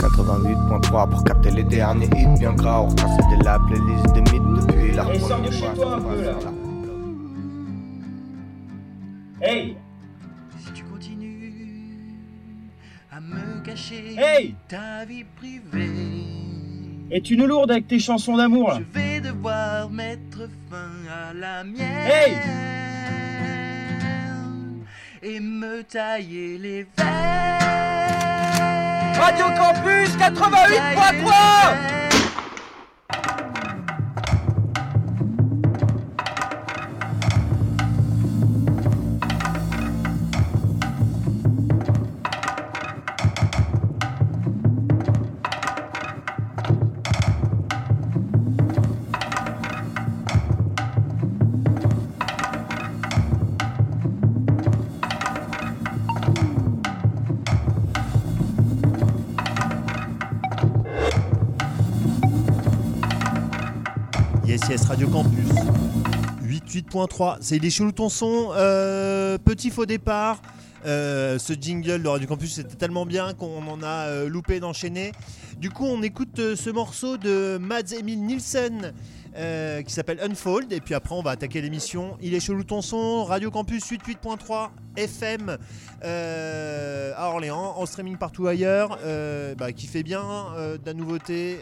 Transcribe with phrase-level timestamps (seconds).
[0.00, 2.38] 88.3 pour capter les derniers hits.
[2.38, 5.94] Bien gras, casser de la playlist des mythes depuis la Et sors de chez toi
[5.96, 6.32] un peu là.
[9.42, 9.76] Hey.
[10.58, 11.90] Si tu continues
[13.10, 14.54] à me cacher Hey.
[14.68, 15.90] ta vie privée,
[17.10, 18.78] Es-tu une lourde avec tes chansons d'amour là.
[18.78, 22.06] je vais devoir mettre fin à la mienne.
[22.06, 22.32] Hey
[25.24, 27.08] et me tailler les veines.
[29.18, 32.03] Radio Campus 88.3
[66.94, 67.36] 88.3.
[67.40, 67.92] C'est Il est chelou.
[68.52, 70.40] Euh, petit faux départ.
[70.86, 75.12] Euh, ce jingle de Radio Campus c'était tellement bien qu'on en a euh, loupé d'enchaîner.
[75.58, 78.92] Du coup, on écoute ce morceau de Mads Emil Nielsen
[79.36, 80.72] euh, qui s'appelle Unfold.
[80.72, 82.16] Et puis après, on va attaquer l'émission.
[82.20, 83.24] Il est chelou ton son.
[83.24, 85.58] Radio Campus 88.3 FM
[86.04, 88.98] euh, à Orléans, en streaming partout ailleurs.
[89.04, 90.22] euh, bah, qui fait bien
[90.56, 91.58] de la nouveauté,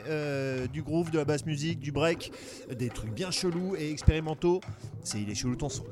[0.73, 2.33] du groove, de la basse musique, du break,
[2.70, 4.61] des trucs bien chelous et expérimentaux.
[5.03, 5.84] C'est Il est chelou ton son.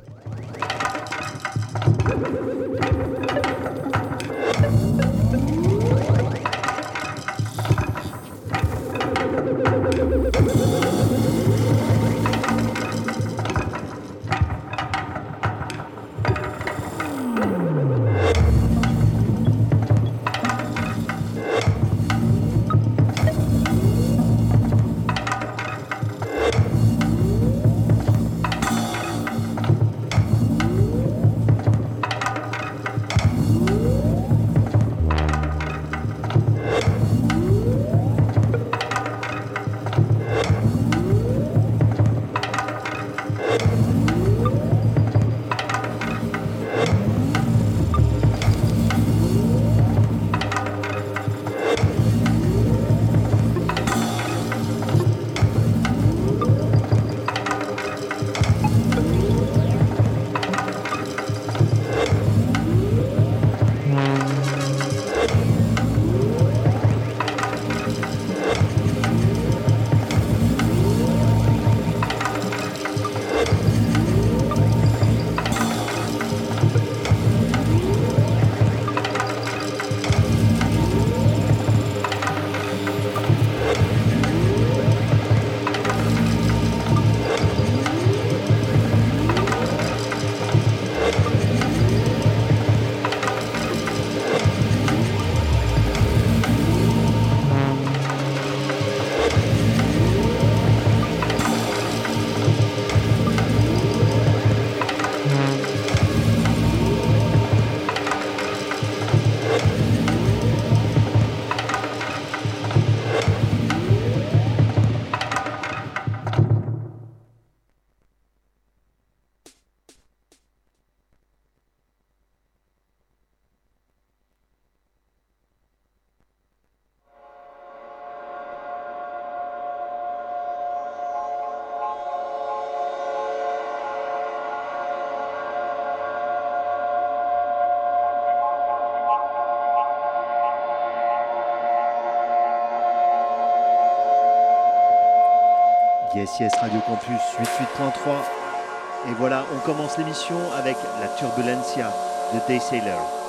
[146.39, 149.11] Yes, Radio Campus 88.3.
[149.11, 151.91] Et voilà, on commence l'émission avec la Turbulencia
[152.35, 153.20] de Day Sailor.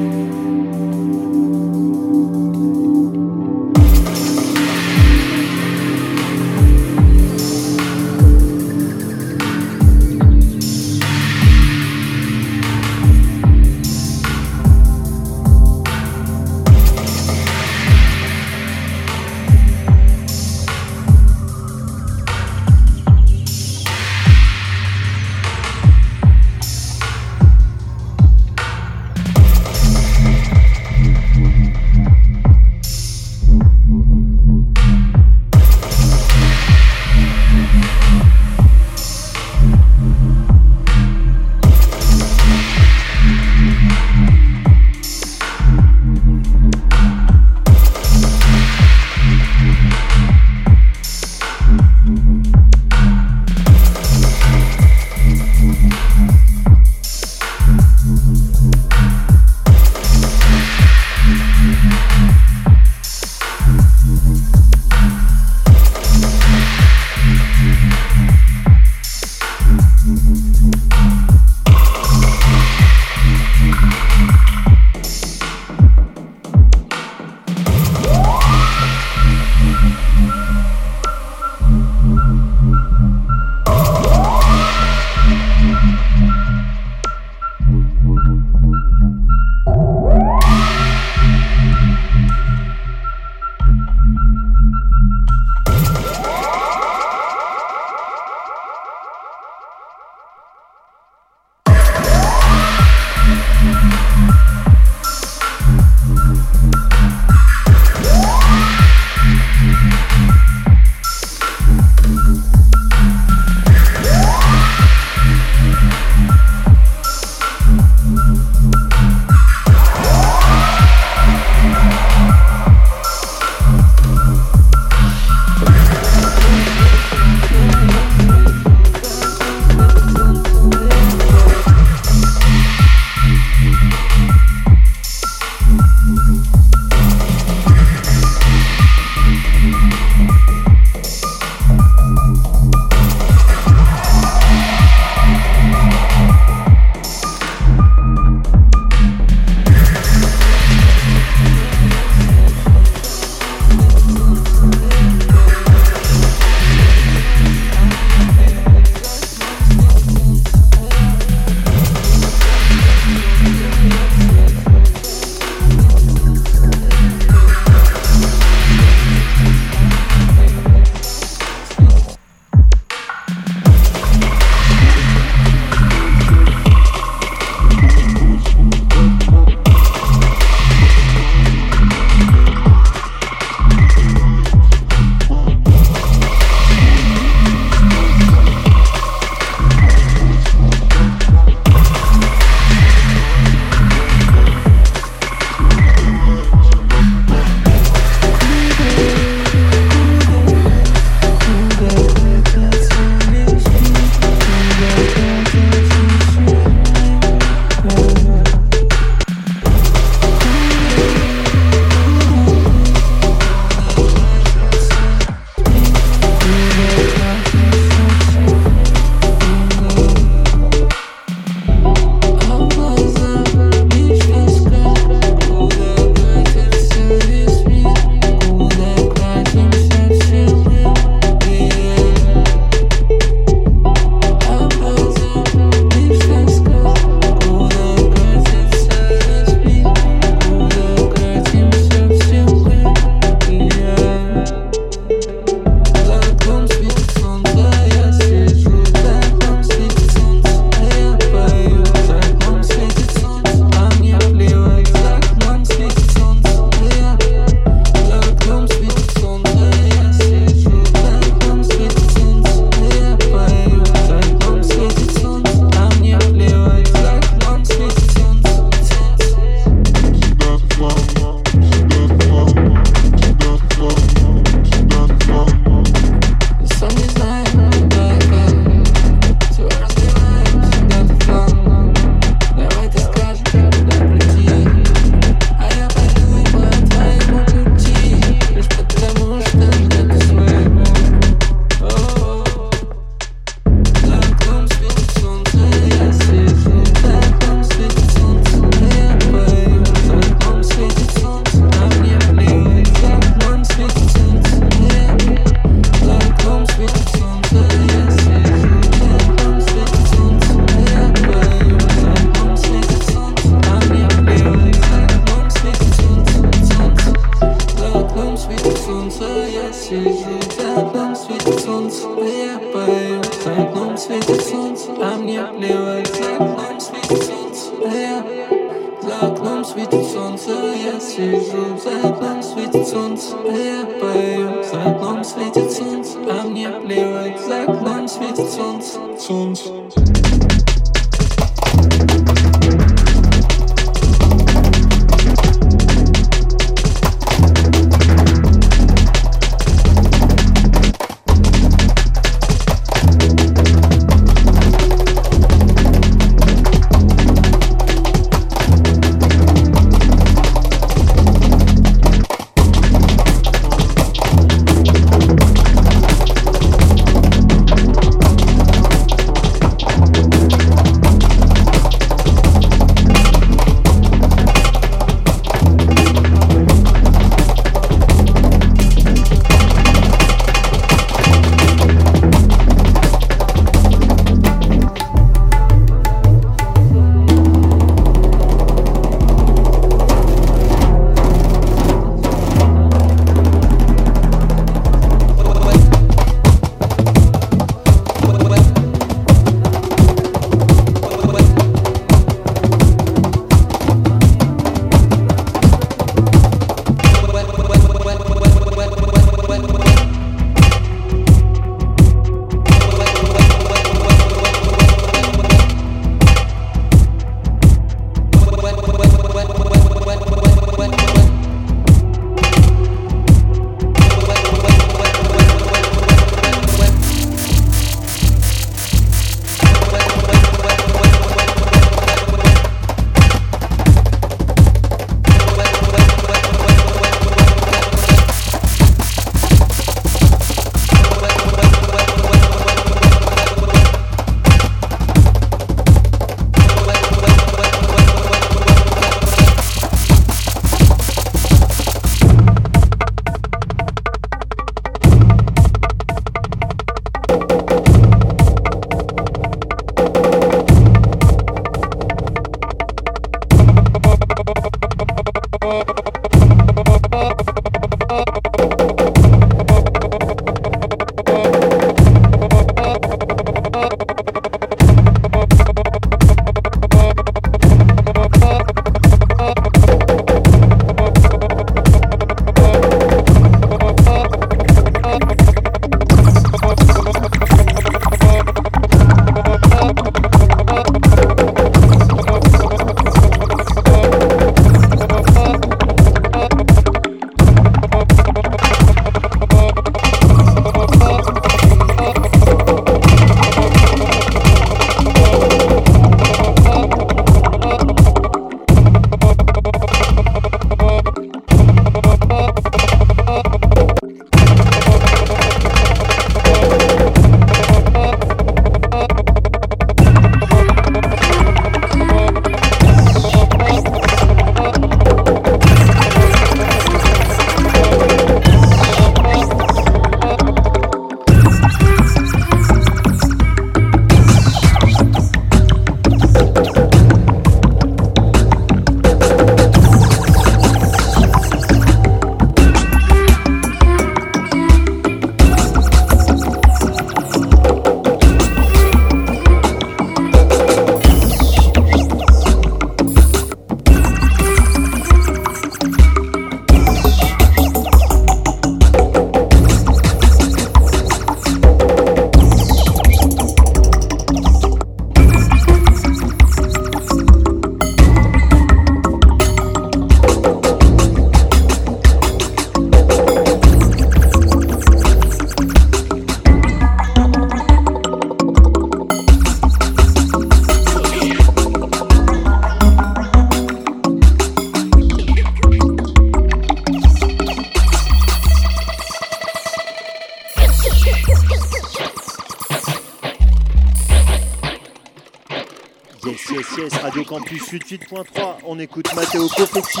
[597.88, 600.00] 98.3, on écoute Matteo Confetti,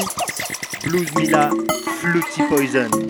[0.84, 1.48] Blues Mila,
[2.00, 3.07] Fluty Poison.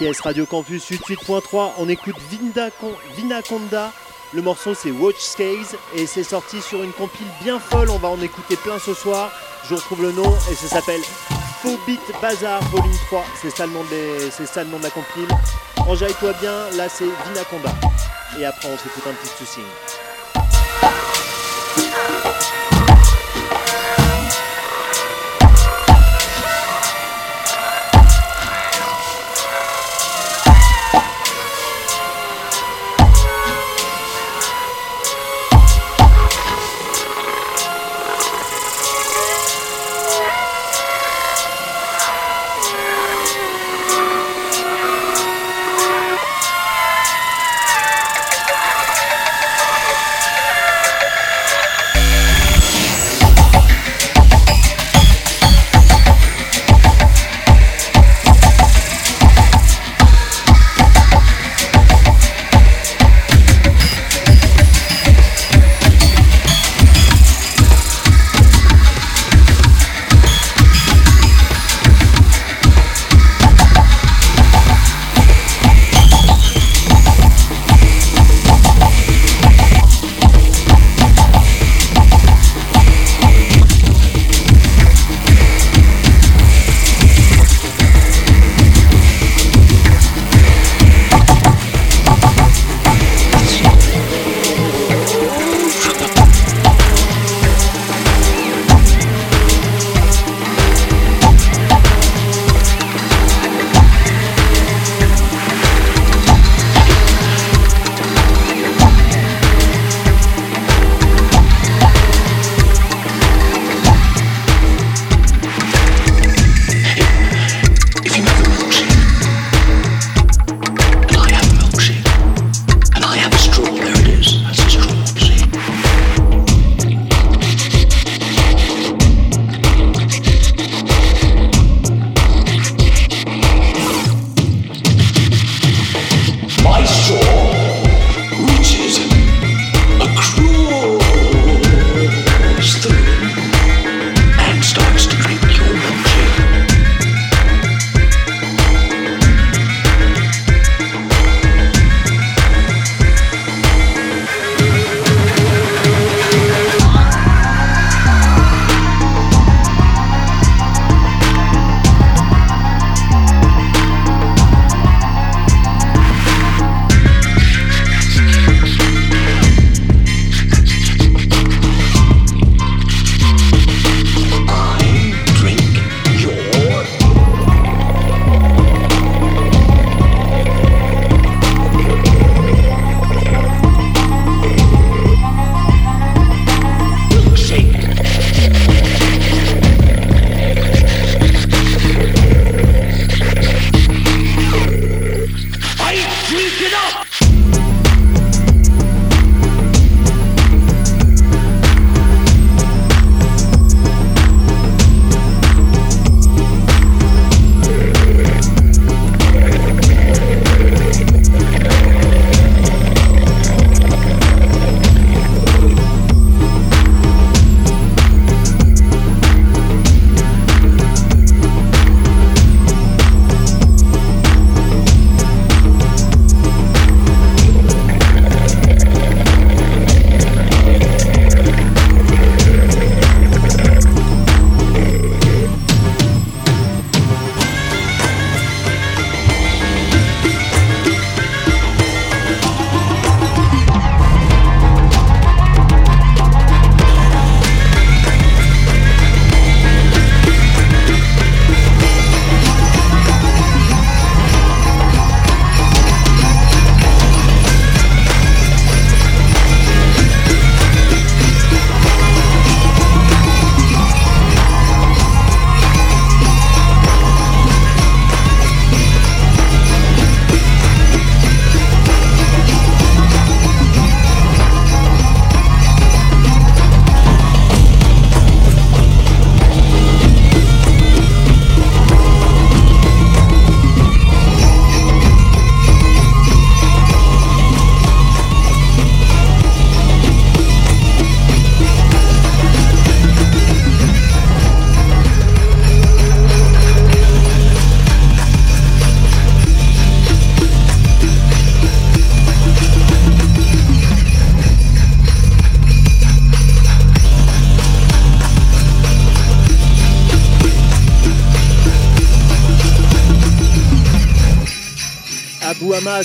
[0.00, 1.72] Yes, Radio Campus 88.3.
[1.78, 2.16] On écoute
[3.16, 3.92] Vinaconda.
[4.32, 5.64] Le morceau c'est Watch Scales
[5.94, 7.90] et c'est sorti sur une compile bien folle.
[7.90, 9.30] On va en écouter plein ce soir.
[9.68, 11.00] Je retrouve le nom et ça s'appelle
[11.86, 13.24] Beat Bazar Volume 3.
[13.40, 15.28] C'est ça le nom de, les- c'est ça le nom de la compile.
[15.86, 17.72] Enjaille-toi bien, là c'est Vinaconda.
[18.38, 19.60] Et après on s'écoute un petit souci.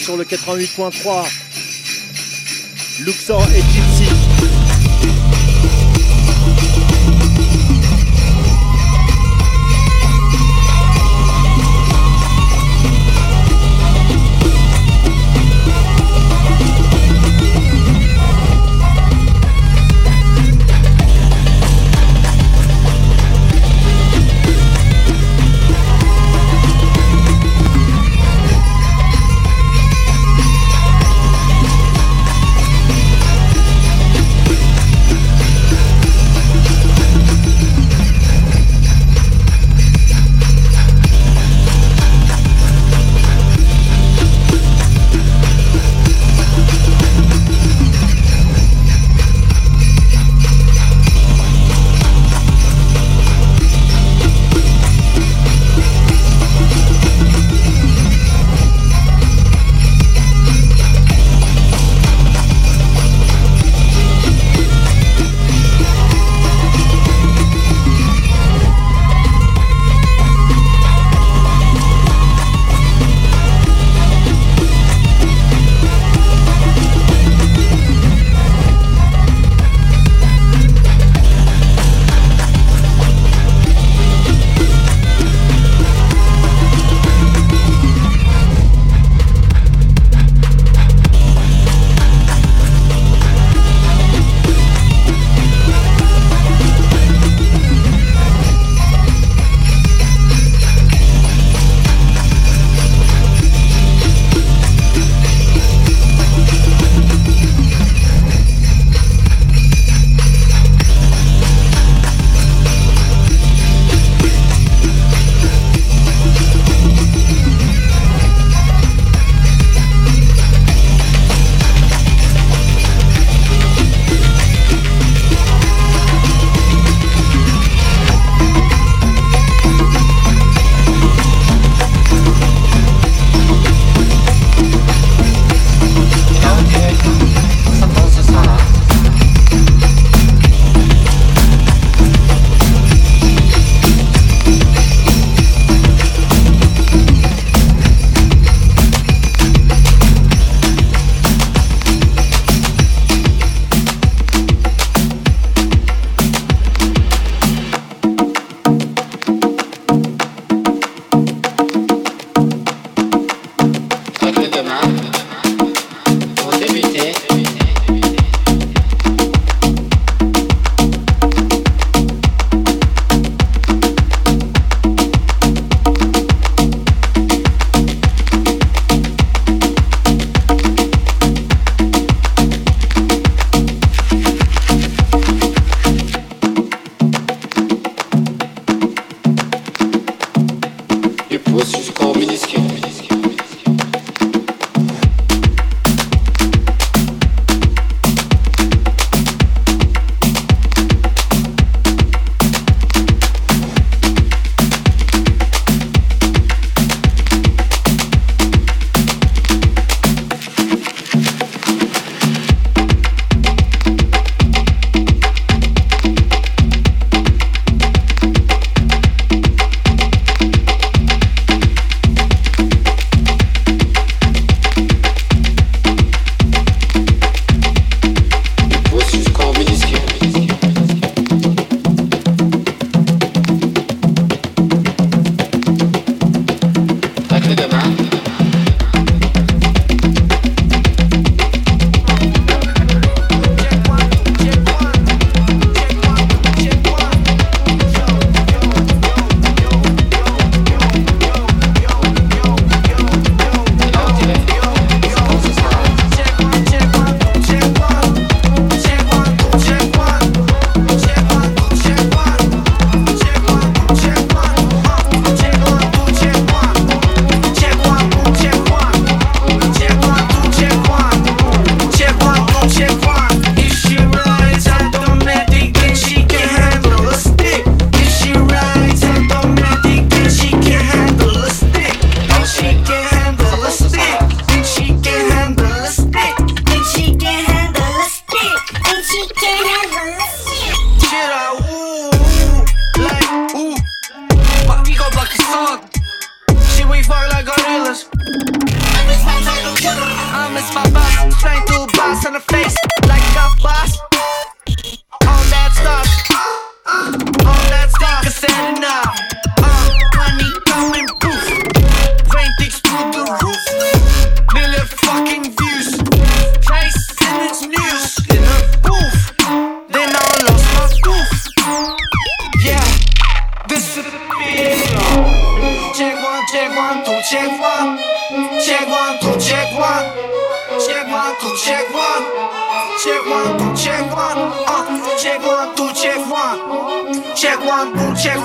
[0.02, 1.28] Sur le 88.3.
[3.02, 3.91] Luxor et Gypsy.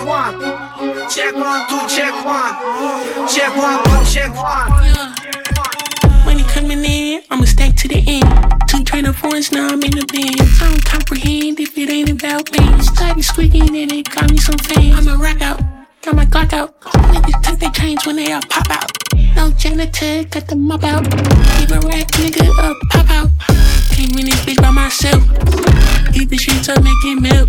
[0.05, 0.41] One,
[1.09, 1.67] check one.
[1.69, 2.55] Two, check one.
[3.29, 4.71] Check one, two, check one.
[6.25, 8.69] Money coming in, I'ma stack to the end.
[8.69, 10.41] Two trainer foreigns, now I'm in the band.
[10.41, 12.83] I don't comprehend if it ain't about me.
[12.83, 15.07] Starting squeaking and it got me some fans.
[15.07, 15.61] I'ma rock out,
[16.07, 16.81] got my Glock out.
[16.81, 18.93] Niggas tuck they change when they all pop out.
[19.35, 21.03] No janitor, got the mop out.
[21.03, 23.31] Give a rat nigga a pop out.
[23.91, 25.23] Came in this bitch by myself.
[26.15, 27.49] Eat the streets up, make it melt.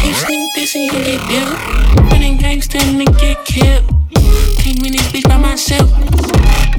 [0.00, 2.10] Keep sneak this and you gon' get dealt.
[2.10, 3.84] Running gangsta and then get killed.
[4.56, 5.92] Came in this bitch by myself.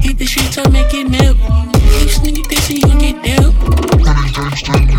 [0.02, 1.36] Hit the streets up, make it melt.
[2.00, 3.54] Keep sneak this and you gon' get dealt.
[4.58, 4.92] Check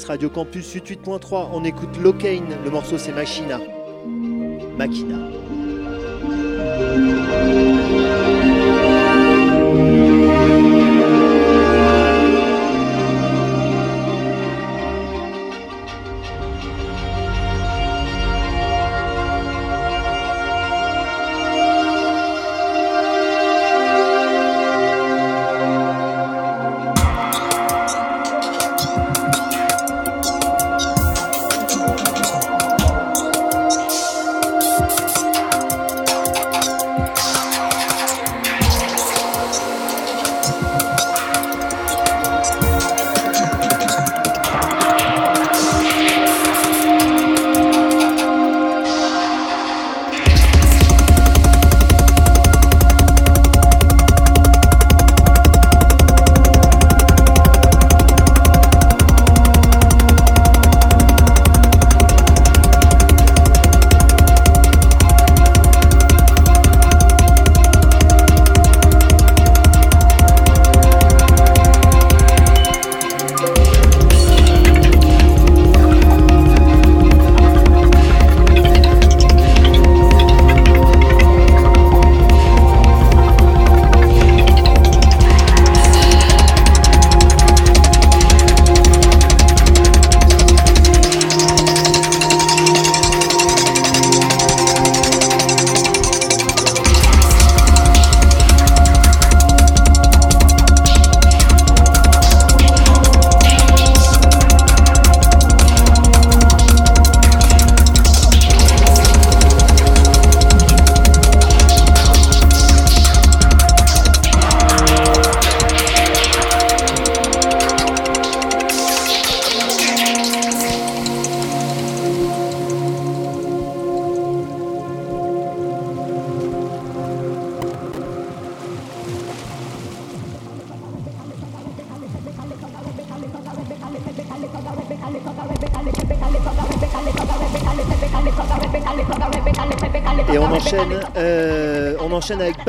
[0.00, 1.48] Radio Campus 88.3.
[1.52, 3.60] On écoute Locane, le morceau c'est Machina.
[4.76, 5.18] Machina.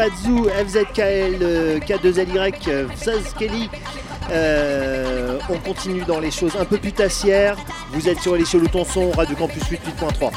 [0.04, 3.70] Bazou, FZKL, euh, K2LY, euh, Zaz Kelly.
[4.32, 7.56] Euh, on continue dans les choses un peu putassières.
[7.94, 8.58] Vous êtes sur les chez
[9.16, 10.32] Radio Campus 88.3.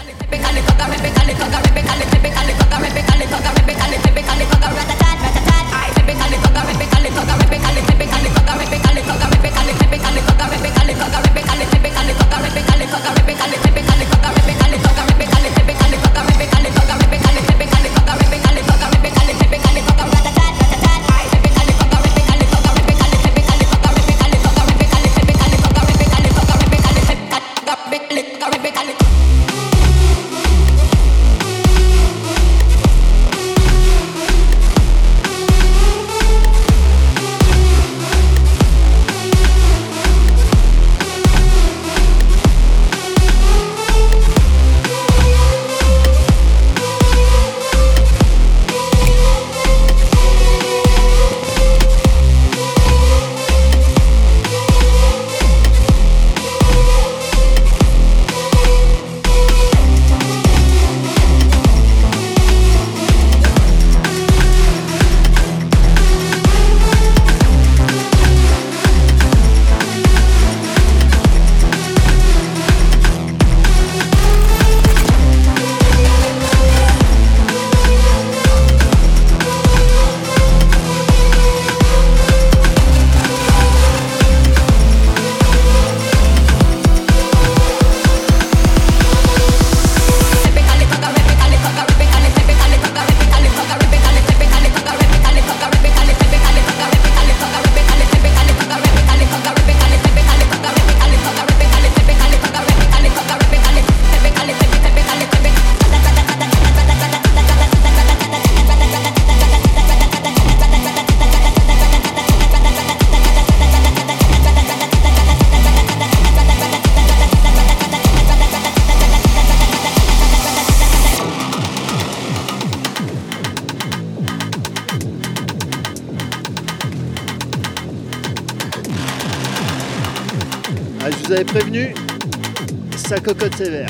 [133.57, 133.86] ça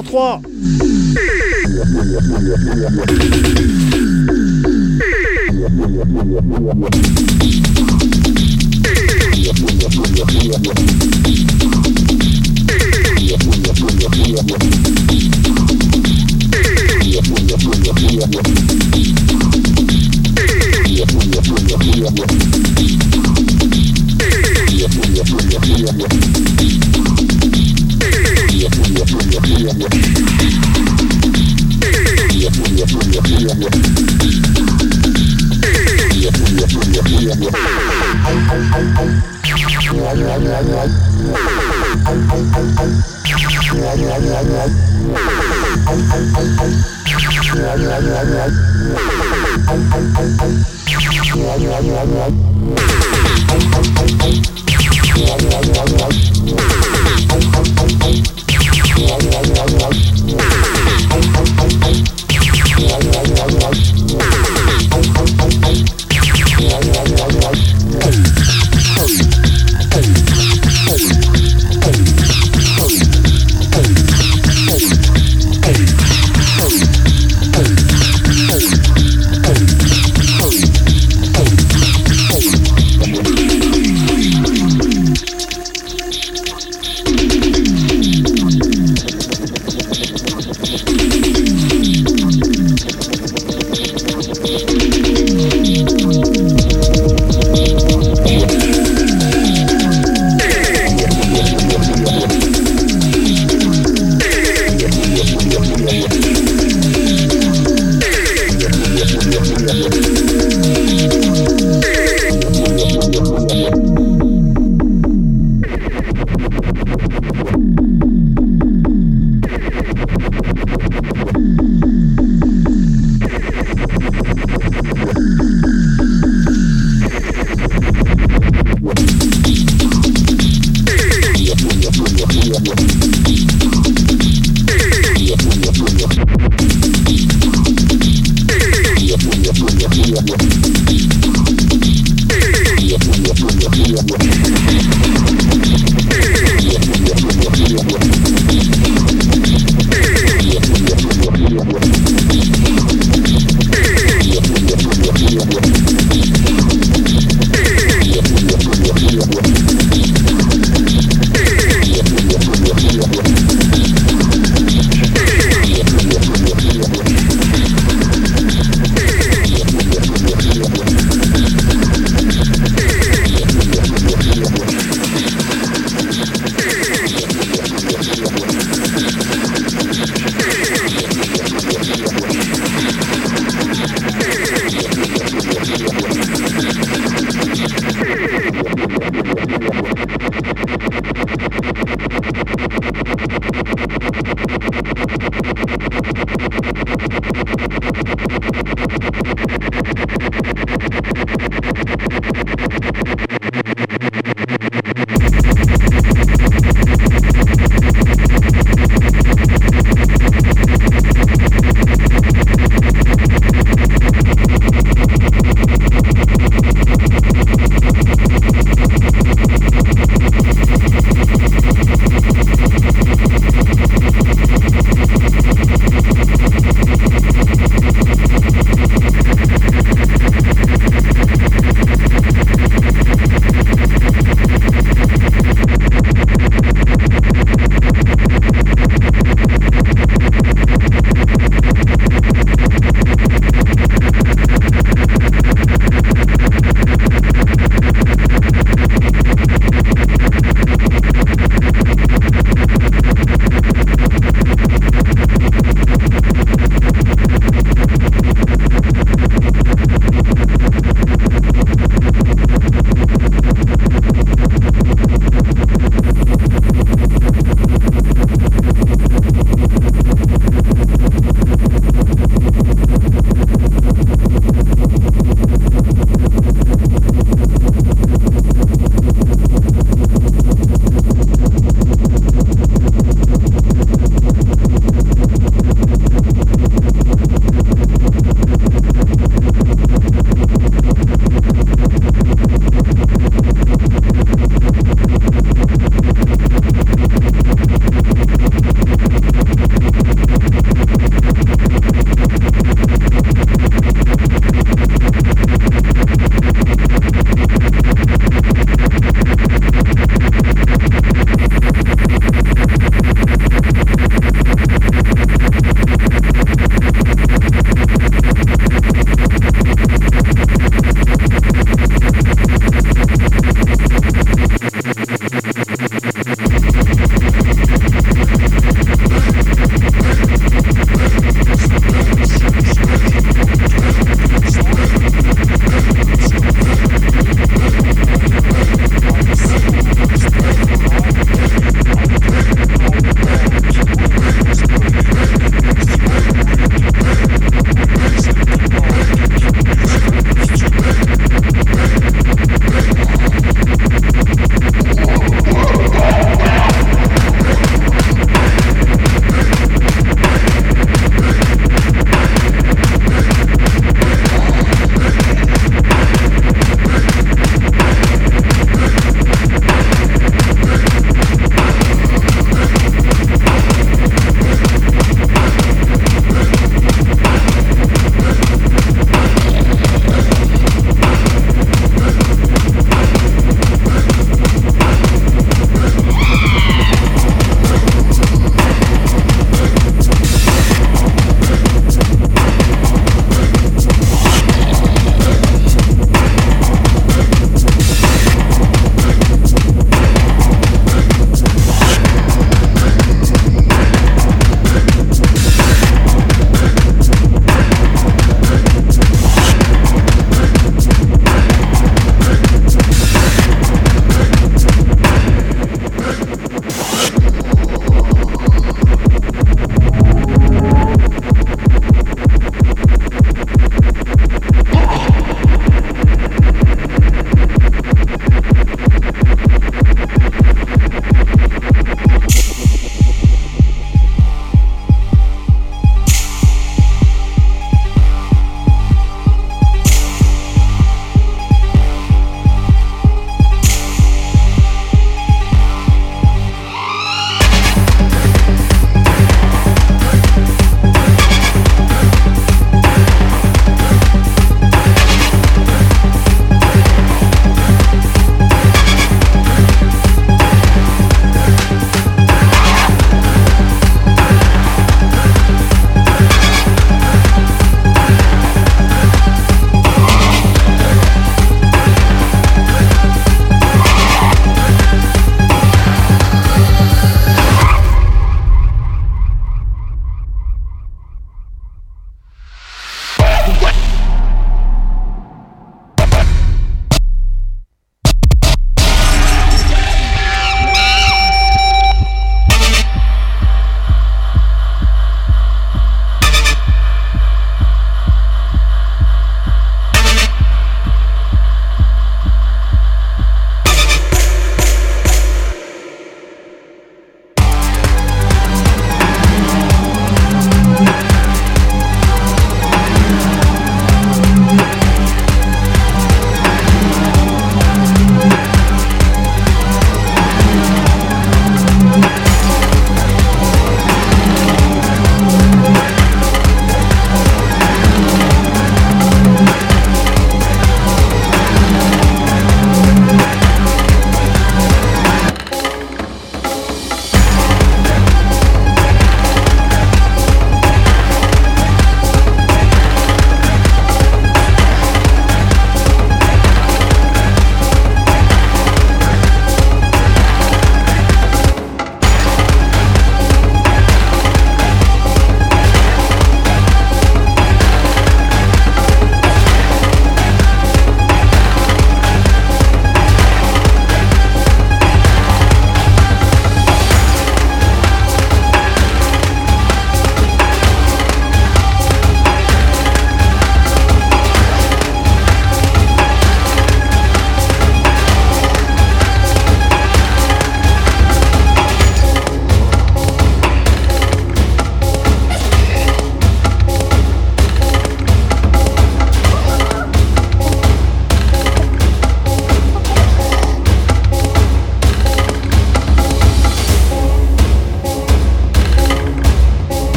[0.00, 0.41] 3.3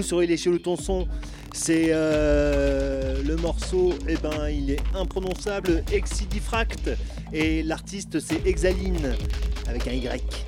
[0.00, 1.06] sur Il est chelou ton son.
[1.52, 6.90] C'est euh, le morceau, eh ben il est imprononçable, Exidifract.
[7.34, 9.14] Et l'artiste c'est Exaline
[9.66, 10.41] avec un Y.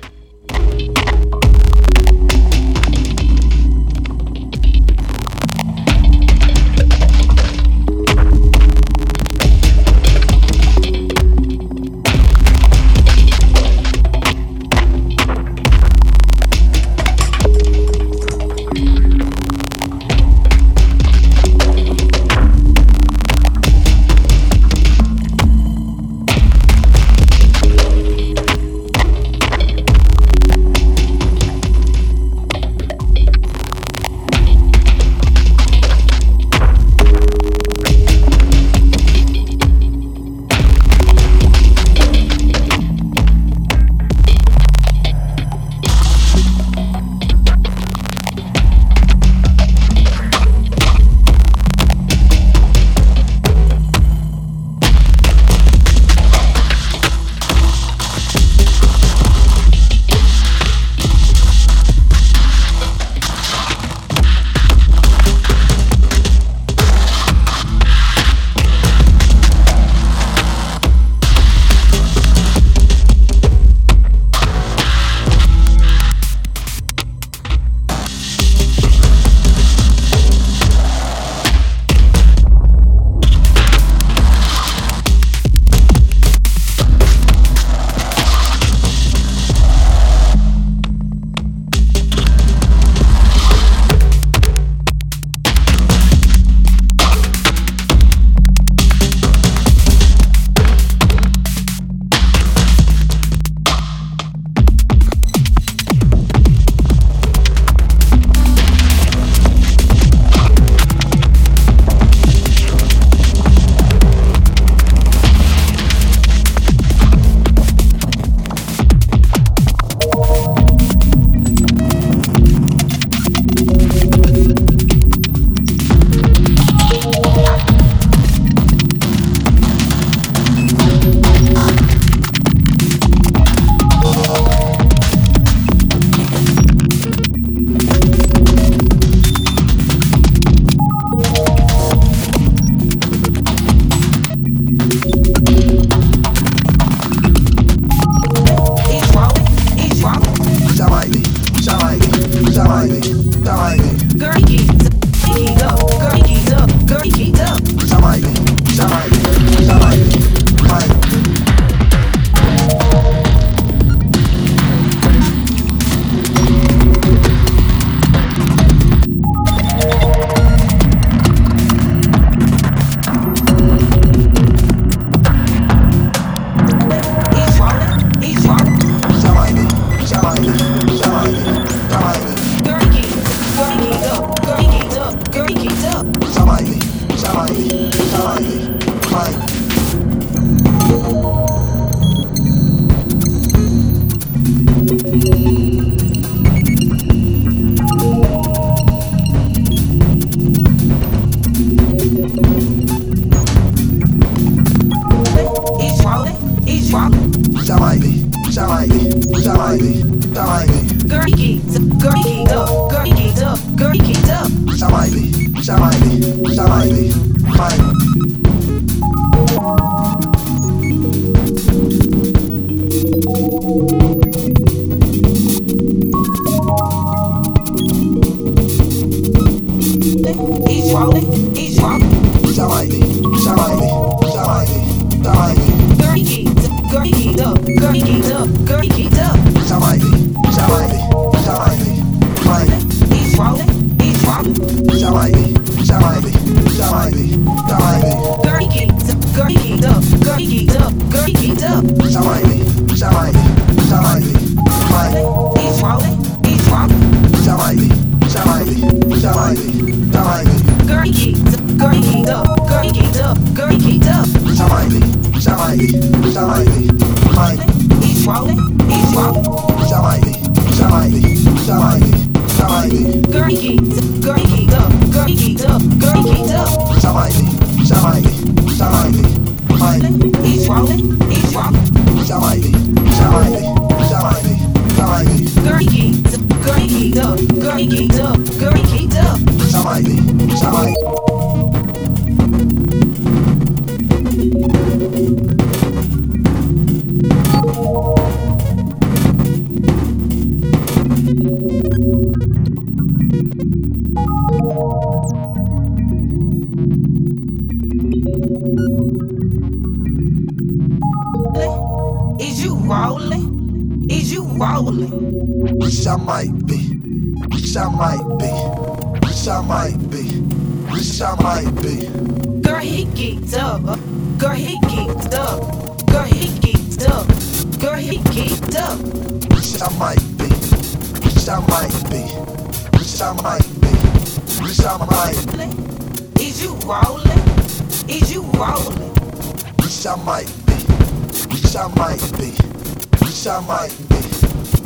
[343.55, 344.15] I might be.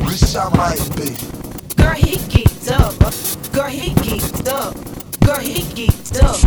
[0.04, 1.10] Wish I might be.
[1.74, 2.94] Girl, he geeked up.
[3.52, 4.74] Girl, he geeked up.
[5.26, 6.38] Girl, he geeked up.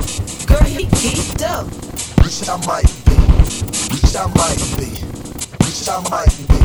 [0.47, 1.67] Girl, he geeked up.
[2.23, 3.15] Wish I might be.
[3.91, 4.87] Wish I might be.
[5.65, 6.59] Wish I might be.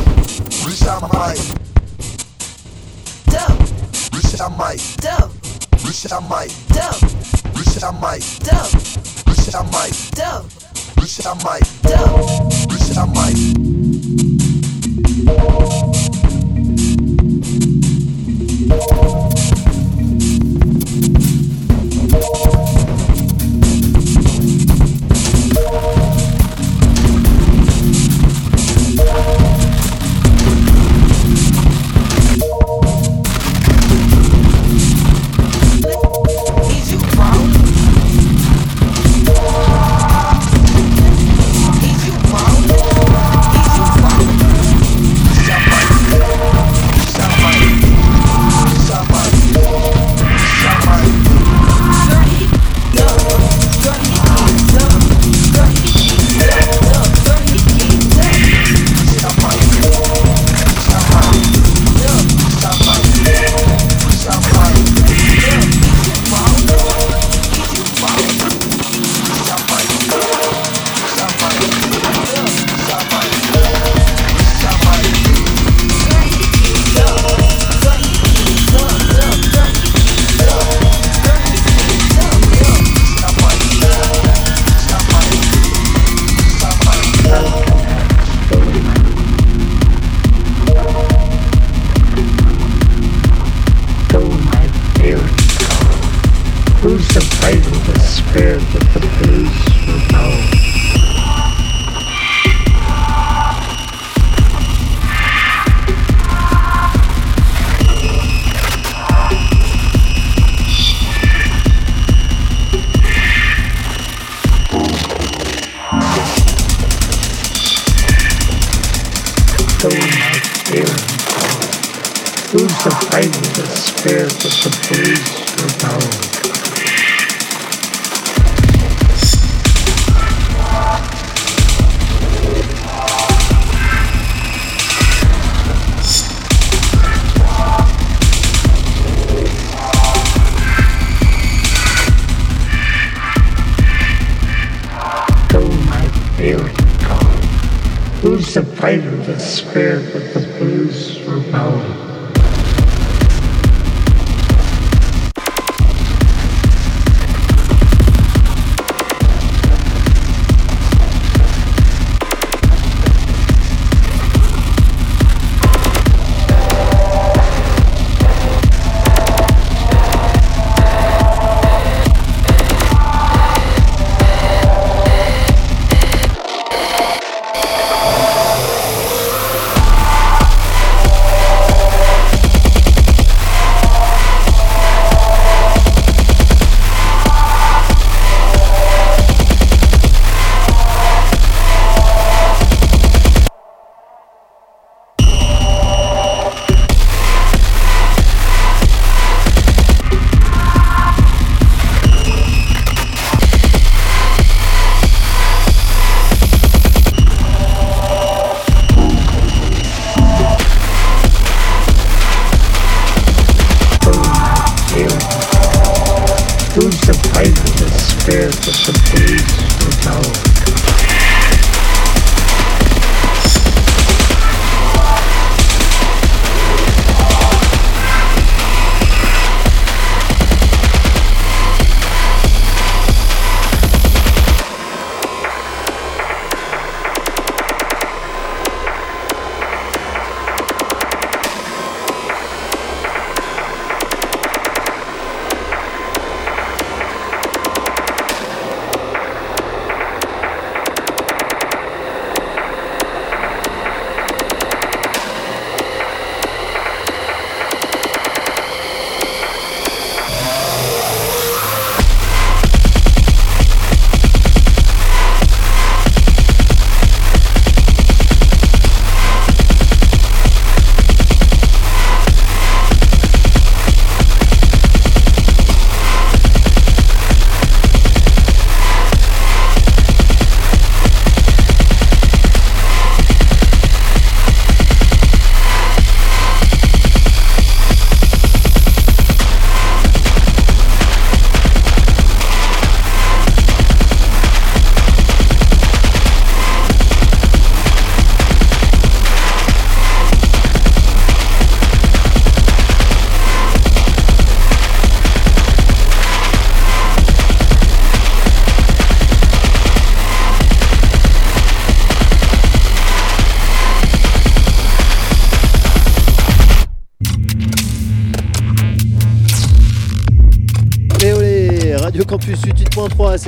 [0.64, 1.43] Wish I might.
[3.26, 3.59] Dub.
[4.14, 4.97] Wish I might.
[4.98, 5.32] Dub.
[5.82, 6.55] Wish I might.
[6.68, 7.02] Dub.
[7.56, 8.22] Wish I might.
[8.44, 8.72] Dub.
[9.26, 10.10] Wish I might.
[10.14, 10.44] Dub.
[10.98, 11.66] Wish I might.
[11.82, 12.70] Dub.
[12.70, 13.68] Wish I might.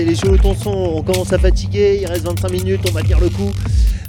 [0.01, 3.03] C'est les cheveux ton son, on commence à fatiguer, il reste 25 minutes, on va
[3.03, 3.51] tenir le coup.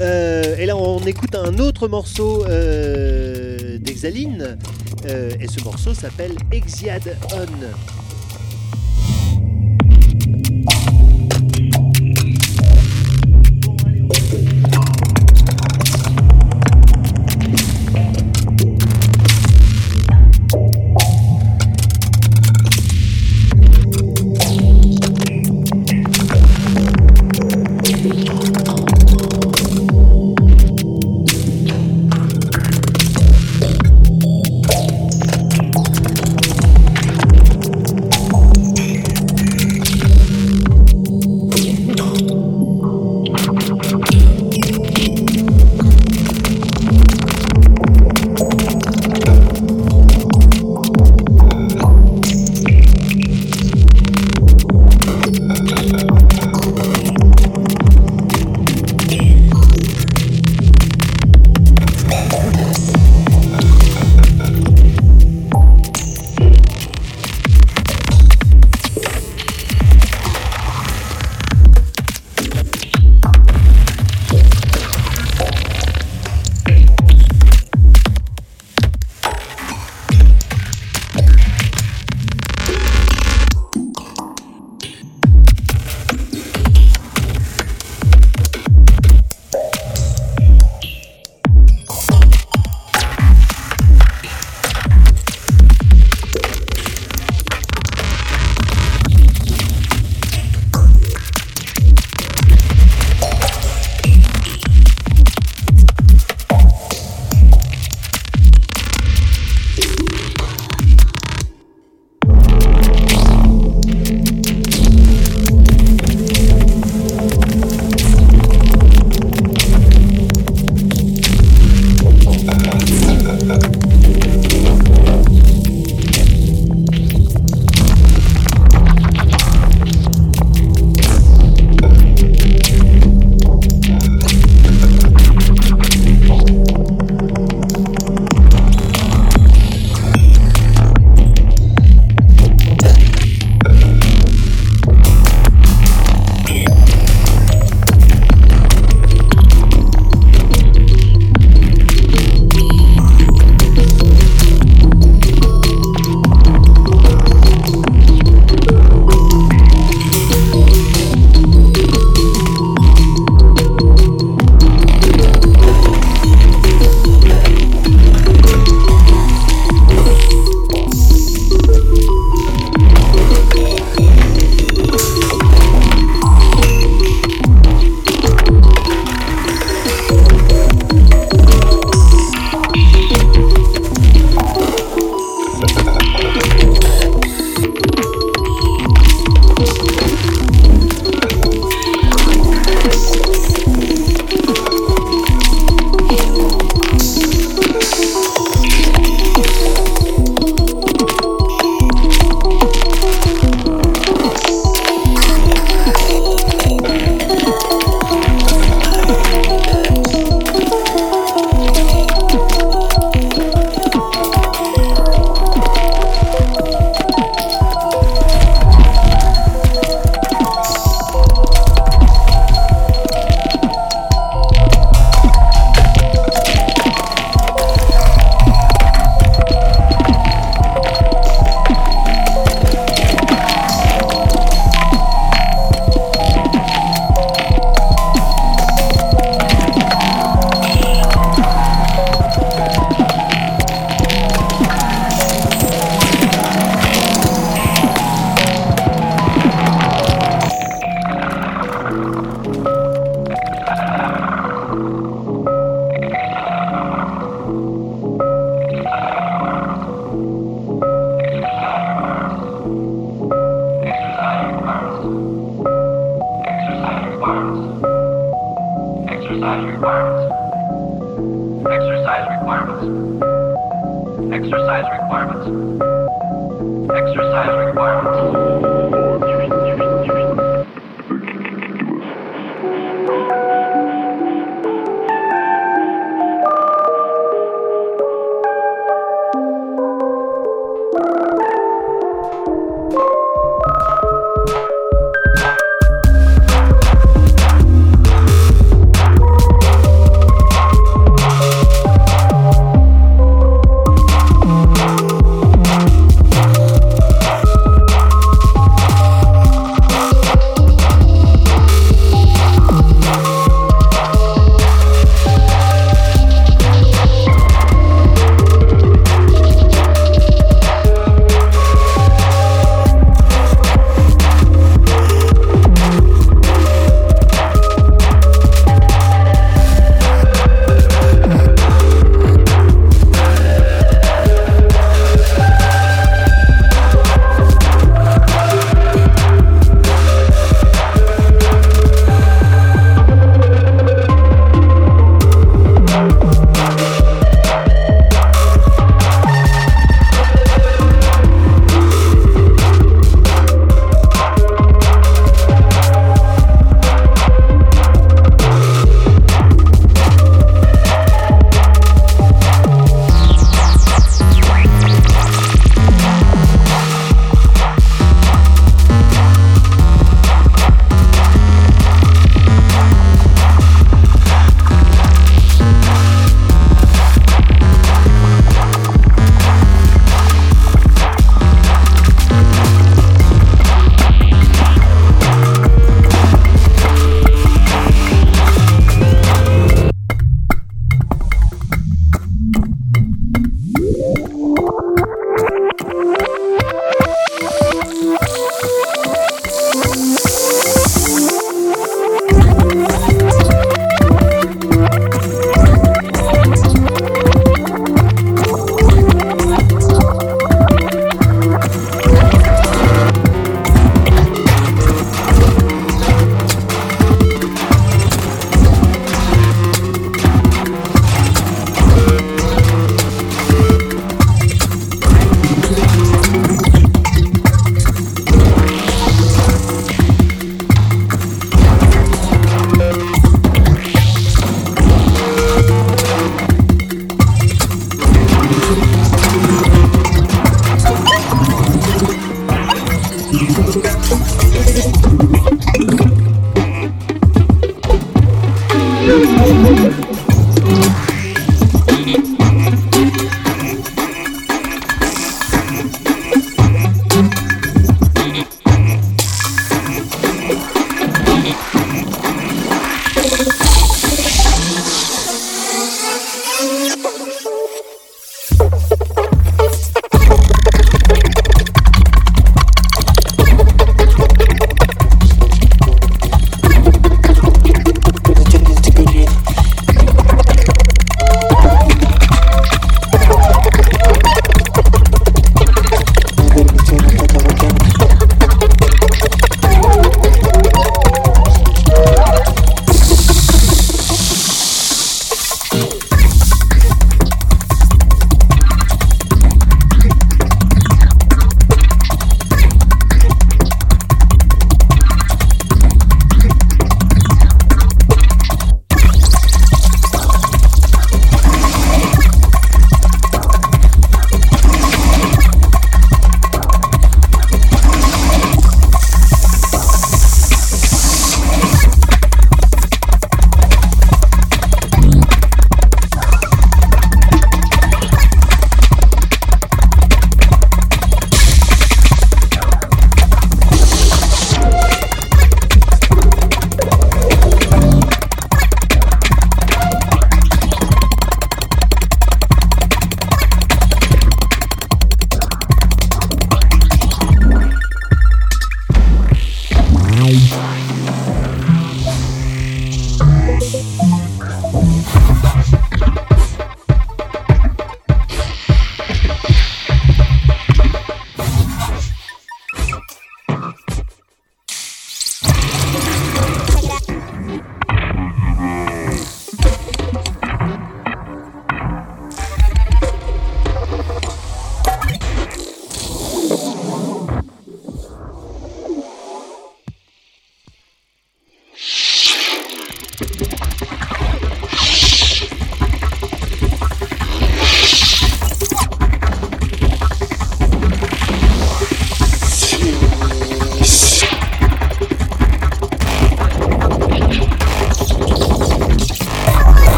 [0.00, 4.58] Euh, et là on écoute un autre morceau euh, d'Exaline,
[5.08, 7.95] euh, et ce morceau s'appelle Exiad On.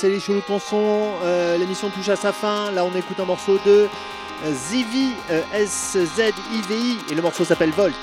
[0.00, 1.12] C'est les chelous ton son.
[1.22, 2.70] Euh, L'émission touche à sa fin.
[2.70, 3.86] Là, on écoute un morceau de
[4.44, 7.94] euh, Zivi, euh, S-Z-I-V-I, et le morceau s'appelle Volt.